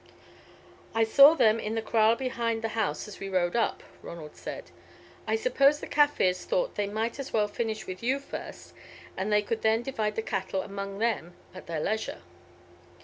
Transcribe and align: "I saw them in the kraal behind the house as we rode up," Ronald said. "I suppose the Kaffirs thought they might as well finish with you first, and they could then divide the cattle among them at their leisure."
"I 0.95 1.03
saw 1.03 1.35
them 1.35 1.59
in 1.59 1.75
the 1.75 1.81
kraal 1.83 2.15
behind 2.15 2.63
the 2.63 2.69
house 2.69 3.07
as 3.07 3.19
we 3.19 3.29
rode 3.29 3.55
up," 3.55 3.83
Ronald 4.01 4.35
said. 4.35 4.71
"I 5.27 5.35
suppose 5.35 5.79
the 5.79 5.85
Kaffirs 5.85 6.43
thought 6.43 6.73
they 6.73 6.87
might 6.87 7.19
as 7.19 7.31
well 7.31 7.47
finish 7.47 7.85
with 7.85 8.01
you 8.01 8.17
first, 8.17 8.73
and 9.15 9.31
they 9.31 9.43
could 9.43 9.61
then 9.61 9.83
divide 9.83 10.15
the 10.15 10.23
cattle 10.23 10.63
among 10.63 10.97
them 10.97 11.35
at 11.53 11.67
their 11.67 11.79
leisure." 11.81 12.21